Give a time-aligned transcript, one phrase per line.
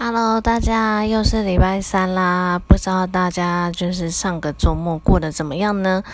[0.00, 6.04] Hello，大家又是礼拜三啦，不知道大家就是上个周末过得怎么样呢？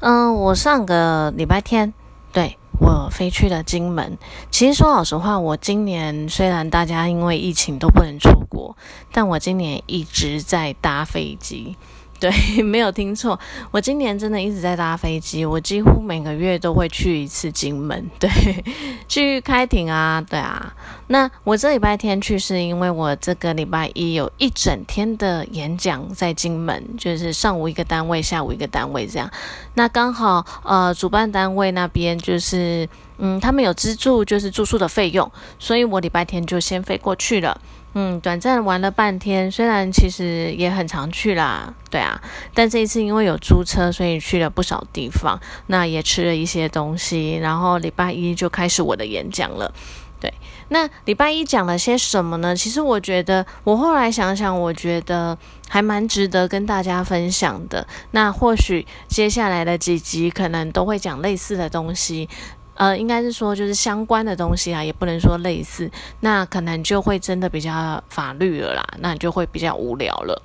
[0.00, 1.94] 嗯，我上个礼拜天，
[2.30, 4.18] 对我飞去了金门。
[4.50, 8.76] 其实说老实话，我今年虽然大家因为疫情都不能出国，
[9.10, 11.78] 但我今年一直在搭飞机。
[12.22, 12.30] 对，
[12.62, 13.36] 没有听错，
[13.72, 18.30] 我今年真的一直在搭飞机，我几乎每个月都会去一次金门，对，
[19.08, 20.72] 去开庭啊，对啊。
[21.08, 29.28] 那我这礼拜天去是因为我这个礼拜一有一整天的演讲在金门，就是上午一个单位，下午一个单位这样。
[29.74, 32.88] 那刚好呃，主办单位那边就是
[33.18, 37.60] 嗯，他们有资助就是住宿的费用，所以我礼拜天就先飞过去了。
[37.94, 42.18] 嗯，短暂玩了半天，虽然其实也很常去啦，对啊，
[42.54, 49.70] 但这一次因为有租车，所以去了不少地方，那也吃了一些东西，然后礼拜一就开始我的演讲了。
[50.18, 50.32] 对，
[50.68, 52.56] 那礼拜一讲了些什么呢？
[52.56, 55.36] 其实我觉得，我后来想想，我觉得
[55.68, 57.86] 还蛮值得跟大家分享的。
[58.12, 62.28] 那或许接下来的几集可能都会讲类似的东西。
[62.74, 70.42] 呃，应该是说就是相关的东西啊，也不能说类似，那可能就会真的比较法律了啦，那你就会比较无聊了。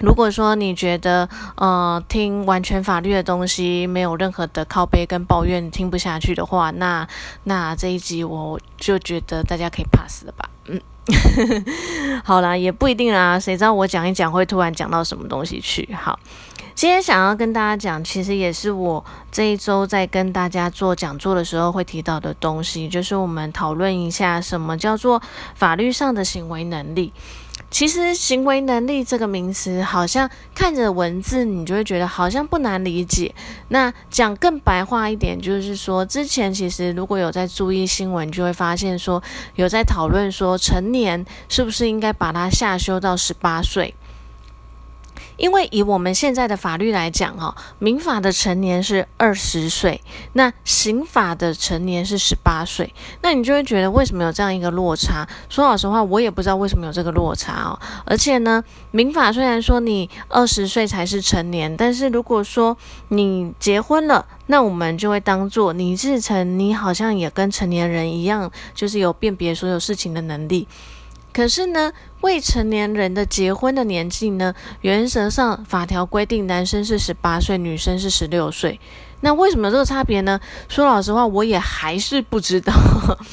[0.00, 7.06] 如果说你觉得呃听完全法律的东西没有任何的靠背跟抱怨听不下去的话，那
[7.44, 10.50] 那这一集我就觉得大家可以 pass 了吧。
[10.66, 10.80] 嗯，
[12.24, 15.88] 好啦，也不一定啦，谁知道我讲一讲会突然讲到什么东西去？
[15.94, 16.18] 好。
[16.74, 25.22] 今天想要跟大家讲，其实也是我这一周在跟大家做讲座的时候会提到的东西，就是我们讨论一下什么叫做
[25.54, 27.12] 法律上的行为能力。
[27.70, 33.32] 其实行为能力这个名词，好像看着文字，你就会觉得好像不难理解。
[33.68, 39.22] 那讲更白话一点，就是说之前其实如果有在注意新闻，就会发现说
[39.54, 43.94] 有在讨论说成年是不是应该把它下修到十八岁。
[45.36, 50.00] 因为以我们现在的法律来讲，哈，民法的成年是二十岁，
[50.34, 52.92] 那刑法的成年是十八岁，
[53.22, 55.26] 那你就会觉得为什么有这样一个落差？
[55.48, 57.78] 说老实话，我也不知道为什么有这个落差哦。
[58.04, 62.76] 而且呢，民法虽然说你二十岁才是成年，但是如果说
[63.08, 70.68] 你结婚了，那我们就会当做你是成，你好像也跟成年人一样，就是有辨别所有事情的能力。
[71.34, 78.80] 可是呢，未成年人的结婚的年纪呢，原则上法条规定，男生是十八岁，女生是十六岁。
[79.20, 80.38] 那为什么这个差别呢？
[80.68, 82.72] 说老实话，我也还是不知道。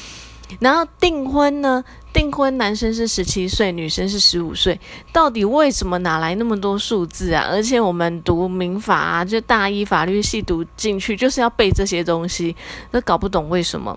[0.58, 1.82] 然后订婚呢，
[2.12, 4.78] 订婚男生是十七岁，女生是十五岁，
[5.12, 7.46] 到底为什么哪来那么多数字啊？
[7.48, 12.56] 而且我们读民法啊，就大一法律系读进去，就是要背这些东西，
[12.90, 13.96] 都搞不懂为什么。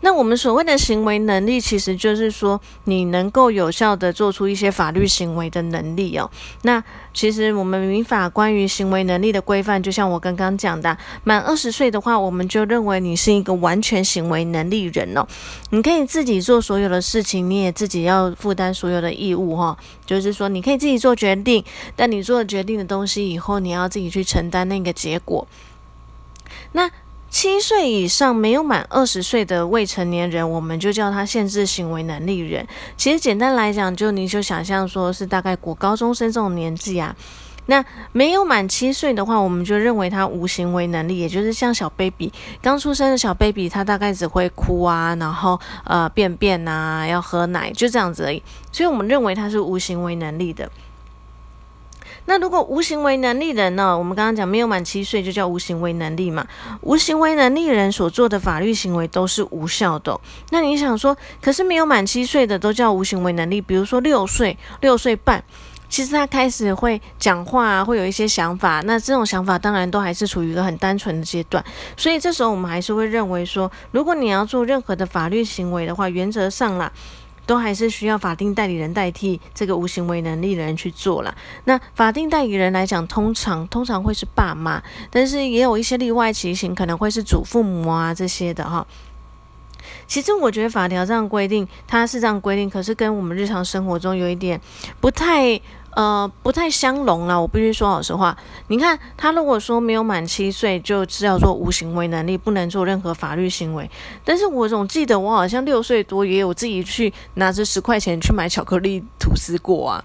[0.00, 6.30] 那我们所谓的行为能力，其实就是说你能够有效的做出一些法律行为的能力哦。
[6.62, 6.82] 那
[7.12, 15.26] 其实我们民法关于行为能力的规范，就像我刚刚讲的，满二十岁的话，我们就认为你是一个完全行为能力人哦。
[15.70, 19.76] 你可以自己做所有的事情，你也自己要负担所有的义务哈。
[20.06, 21.64] 就是说，你可以自己做决定，
[21.96, 25.46] 但你做了决定的东西以后，你要自己去承担那个结果。
[26.70, 26.88] 那。
[27.30, 32.66] 七岁以上没有满二十岁的未成年人，我们就叫他限制行为能力人。
[32.96, 37.14] 其实简单来讲，就你就想象说是大概国高中生这种年纪啊。
[37.66, 48.42] 那没有满七岁的话，我们就认为他无行为能力，也就是像小 baby 刚出生的小 baby，他大概只会哭啊，然后呃便便啊，要喝奶，就这样子而已。
[48.72, 50.70] 所以我们认为他是无行为能力的。
[52.28, 53.96] 那如果无行为能力人呢？
[53.98, 56.46] 我们刚刚讲没有满七岁就叫无行为能力嘛。
[56.82, 60.20] 无行为能力人所做的法律行为都是无效的。
[60.50, 63.62] 那你想说，可是没有满七岁的都叫无行为能力？
[63.62, 65.42] 比如说六岁、六岁半，
[65.88, 68.82] 其实他开始会讲话，会有一些想法。
[68.84, 71.64] 那这种想法当然都还是处于一个很单纯的阶段。
[71.96, 76.92] 所以这时候我们还是会认为说，如果你要做任何的法律行为的话，原则上啦。
[77.48, 81.34] 都还是需要法定代理人代替这个无行为能力的人去做了。
[81.64, 88.86] 那法定代理人来讲，通常通常会是爸妈，但是也有一些例外情形，可能会是祖父母啊这些的哈。
[90.06, 94.60] 其实我觉得法条这样规定，它是这样规定，可是跟我们日常生活中有一点
[95.00, 95.58] 不太。
[95.90, 97.40] 呃，不太相容了。
[97.40, 98.36] 我必须说老实话，
[98.68, 103.90] 你看他如果说没有满七岁，就是要做无行为能力，不能做任何法律行为。
[104.24, 110.04] 但是我总记得我好像六岁多也有自己去拿着十块钱去买巧克力吐司过啊。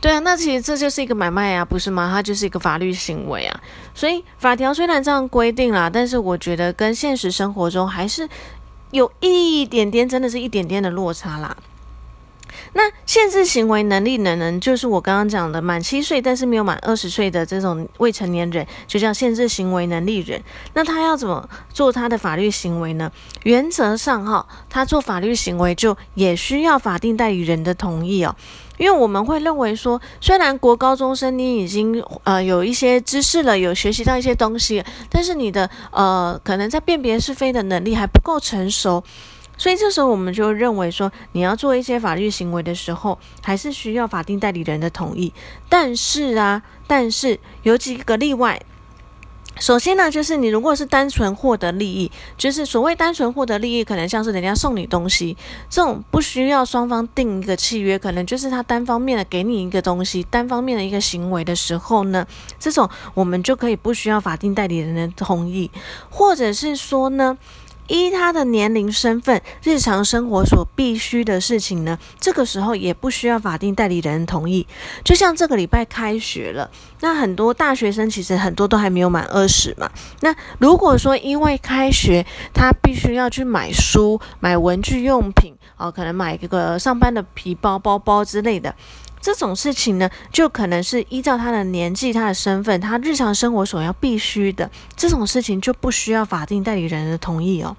[0.00, 2.10] 对啊，那其实这就是一个买卖啊，不是吗？
[2.12, 3.60] 它就是一个法律行为啊。
[3.94, 8.28] 所以法条虽然这样规定啦，但是我觉得跟现实生活中还是
[8.90, 11.56] 有一点点，真的是一点点的落差啦。
[12.76, 20.42] 那限制行为能力的人，就是我刚刚讲的满七岁但是没有满二十岁的这种未成年人，就叫限制行为能力人。
[20.74, 23.10] 那他要怎么做他的法律行为呢？
[23.44, 28.34] 原则上哈，他做法律行为就也需要法定代理人的同意哦。
[28.76, 39.04] 因为我们会认为说，虽然国高中生你已经呃有一些知识了，有学习到一些东西，但是你的呃可能在辨别是非的能力还不够成熟。
[39.56, 45.32] 所以这时候我们就认为说，你要做一些法律行为的时候，还是需要法定代理人的同意。
[45.68, 48.60] 但是啊，但是有几个例外。
[49.60, 55.36] 首先呢，就是你如果是单纯获得利益，就是所谓单纯获得利益，可能像是人家送你东西，
[55.70, 62.26] 这种不需要双方定一个契约，可能就是他单方面的给你一个东西，单方面的一个行为的时候呢，
[62.58, 65.70] 这种我们就可以不需要法定代理人的同意，
[66.10, 67.38] 或者是说呢。
[67.88, 74.66] 依他的年龄、身份、日常生活所必须的事情呢，这个时候也不需要法定代理人同意。
[75.04, 76.70] 就像这个礼拜开学了，
[77.00, 79.90] 那很多大学生其实很多都还没有满二十嘛。
[80.20, 88.74] 那如果说因为开学，他必须要去买书、买文具用品，哦，可能买一个上班的皮包、包包之类的。
[89.24, 97.74] 这种事情呢，就可能是依照他的年纪、他的身份、他日常生活所要必须的这种事情，就不需要法定代理人的同意哦。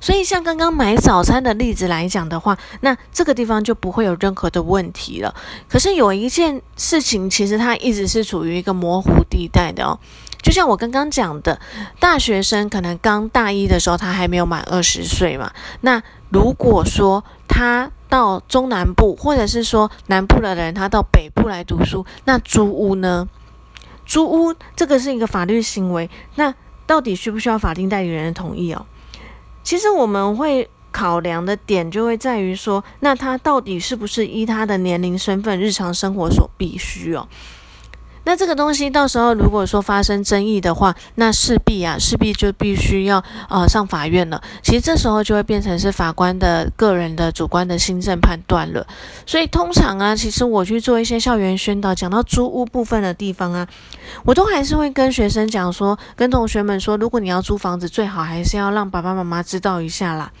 [0.00, 5.34] 所以，像刚刚买早餐的例子来讲的话，那这个地方就不会有任何的问题了。
[5.68, 9.98] 可是有一件事情，其实它一直是处于一个模糊地带的哦。
[10.40, 11.60] 就像我刚刚讲的，
[12.00, 15.52] 大学生可能刚大一的时候，他还没有满二十岁嘛。
[15.82, 23.28] 那如果说他到中南部，或者是说南部的人，他到北部来读书，那租屋呢？
[24.04, 26.54] 租屋这个是一个法律行为，那
[26.86, 28.86] 到底需不需要法定代理人的同意哦？
[29.64, 37.26] 其实我们会考量的点就会在于说，那他到底是不是依他的年龄、身份、日常生活所必须哦？
[38.26, 44.42] 那这个东西到时候如果说发生争议的话，那势必啊，势必就必须要呃上法院了。
[44.64, 48.84] 其实这时候就会变成是法官的个人的主观的心证判断了。
[49.24, 53.64] 所以通常啊，其实我去做一些校园宣导，讲到租屋部分的地方啊，
[54.24, 60.32] 我都还是会跟学生讲说，跟同学们说，如果你要租房子，最好还是要让爸爸妈妈知道一下啦。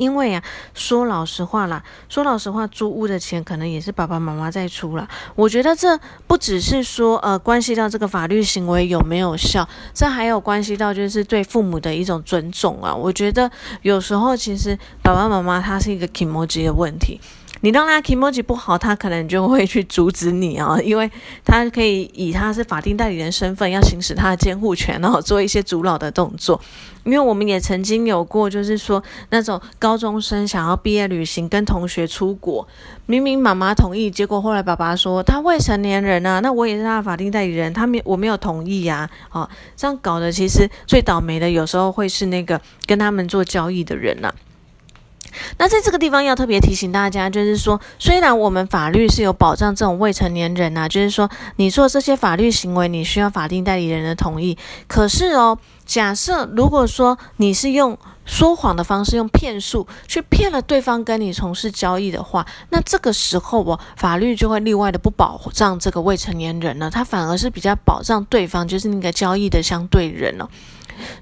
[0.00, 0.42] 因为啊，
[0.72, 5.06] 说老实话啦，说老实话，租屋的钱可能也是爸爸妈妈在出啦。
[5.34, 12.94] 我觉得这不只是说呃，关系到这个法律行为有没有效，这还有关系到就是对父母的一种尊重啊。
[12.94, 13.50] 我觉得
[13.82, 17.20] 有时候其实爸爸妈妈他是一个 emoji 的问题。
[17.62, 21.10] 你让他 emoji 不好，他可能就会去阻止你啊， 因为
[21.44, 26.60] 他可以以他是法定代理人身份，要行使他的监护权，然后做一些阻挠的动作。
[27.04, 32.66] 因为我们也曾经有过，就是说那种高中生想要毕业旅行，跟同学出国，
[33.06, 44.32] 明明妈妈同意，结果后来爸爸说他未成年人啊，那我也是他的法定代理人，他没我没有同意呀，哦，这样搞的其实最倒霉的，有时候会是那个跟他们做交易的人呐。
[45.58, 54.56] 那在这个地方要特别提醒大家，就是说，虽然我们法律是有保障这种未成年人呐，就是说你做这些法律行为，你需要法定代理人的同意。
[54.86, 70.48] 可是哦，假设如果说你是用说谎的方式，用骗术去骗了对方跟你从事交易的话，那这个时候哦，法律就会例外的不保障这个未成年人了，他反而是比较保障对方，就是那个交易的相对人了。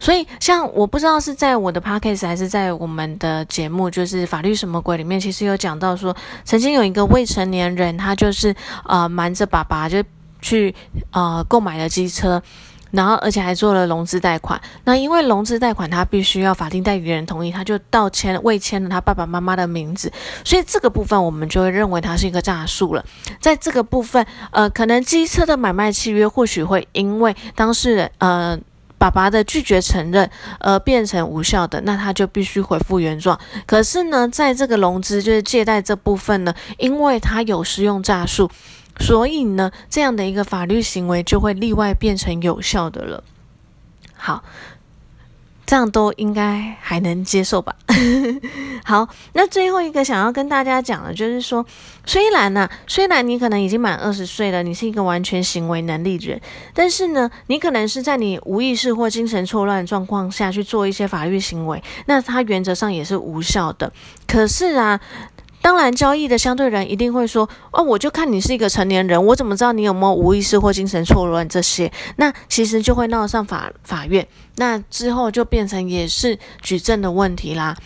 [0.01, 8.55] 所以，像我不知道是在我的 podcast 还是在我们的节目，就是法律什么鬼里面，其实有讲到说，曾经有一个未成年人，他就是
[8.85, 10.03] 呃瞒着爸爸就
[10.41, 10.75] 去
[11.11, 12.43] 呃购买了机车，
[12.91, 14.61] 然后而且还做了融资贷款。
[14.85, 20.13] 那因为融资贷款他必须要法定代理人同意，他就倒签未签了他爸爸妈妈的名字，
[20.45, 23.05] 所以这个部分我们就会认为它是一个诈术了。
[23.41, 28.59] 在这个部分，呃，可能机车的买卖契约或许会因为当事人呃。
[28.99, 30.29] 爸爸的拒绝承认
[30.59, 33.39] 而变成无效的，那他就必须恢复原状。
[33.65, 38.51] 可是呢，在这个融资就是借贷这部分呢，因为他有使用诈术，
[38.99, 43.25] 所以呢，这样的一个法律行为就会例外变成有效的了。
[44.15, 44.43] 好。
[45.69, 47.77] 这样都应该还能接受吧。
[48.85, 51.63] 好，那最后一个想要跟大家讲的，就是说，
[52.07, 56.41] 虽然呢，虽然你可能已经满二十岁了，你是一个完全行为能力人，
[56.73, 63.93] 但是呢，你可能是在你无意识或精神错乱状况下去做一些法律行为，那它原则上也是无效的。
[64.27, 64.99] 可是啊。
[65.61, 77.77] 当然，交易的相对人一定会说：“哦，我就看你是一个成年人，我怎么知道你有没有无意识或精神错乱这些？”那其实就会闹上法法院，那之后就变成也是举证的问题啦。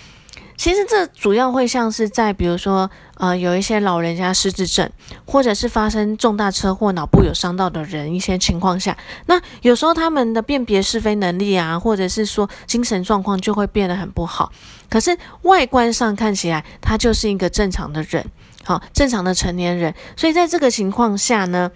[0.57, 4.89] 其实这主要会像是在比如说，呃，有一些老人家失智症，
[5.25, 14.53] 或者是发生重大车祸脑部有伤到的人一些情况下，那有时候他们的辨别是非能力啊，或者是说精神状况就会变得很不好。
[14.89, 18.25] 可是外观上看起来他就是一个正常的人，
[18.65, 19.93] 好，正常的成年人。
[20.17, 21.71] 所以在这个情况下呢，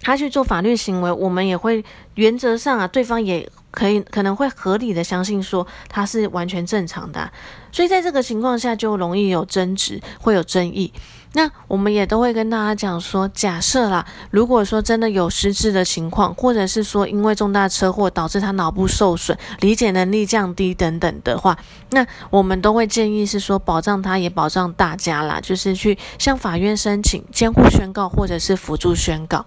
[0.00, 3.50] 他去做法律行为，我们也会原则上啊，对方也。
[3.70, 7.30] 可以可能会合理的相信说他是完全正常的，
[7.70, 10.92] 所以在这个情况下就容易有争执，会有争议。
[11.34, 21.56] 那我们也都会跟大家讲说，假设啦，如果说真的有失智的情况，或者是说因为重大车祸导致他脑部受损、理解能力降低等等的话，
[21.90, 29.44] 那我们都会建议是说保障他，也保障大家啦，就是去向法院申请监护宣告或者是辅助宣告。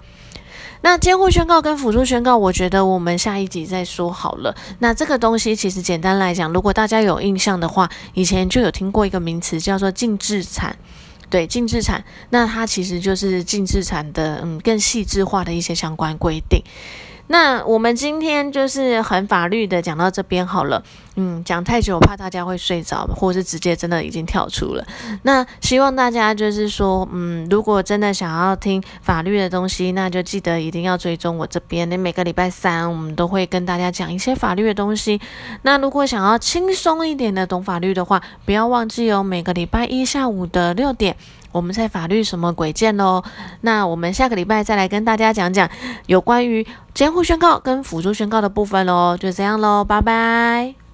[0.81, 4.55] 那监护宣告跟辅助宣告，我觉得我们下一集再说好了。
[4.79, 10.75] 那这个东西其实简单来讲，如果大家有印象的话，以前就有听过一个名词叫做净置产，
[11.29, 16.61] 对，净资产，那它其实就是净资产的嗯更细致化的一些相关规定。
[17.31, 20.83] 那我们今天就是很法律的讲到这边好了，
[21.15, 24.85] 嗯，讲太久怕大家会睡着，或是直接真的已经跳出了。
[25.23, 31.87] 那希望大家就是说，嗯，如果真的想要听法律的东西，那就记得一定要追踪我这边。
[31.87, 35.21] 那每个礼拜三我们都会跟大家讲一些法律的东西。
[35.61, 41.15] 那如果想要轻松一点的懂法律的话，不要忘记哦，每个礼拜一下午的六点。
[41.51, 43.23] 我们在法律什么鬼见喽？
[43.61, 45.69] 那我们下个礼拜再来跟大家讲讲
[46.05, 49.17] 有关于监护宣告跟辅助宣告的部分喽。
[49.17, 50.90] 就这样喽，拜拜。